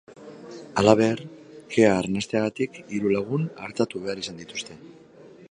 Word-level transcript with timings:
Halaber, 0.81 1.21
kea 1.75 1.91
arnasteagatik 1.97 2.81
hiru 2.97 3.13
lagun 3.19 3.47
artatu 3.69 4.03
behar 4.09 4.25
izan 4.25 4.43
dituzte. 4.43 4.81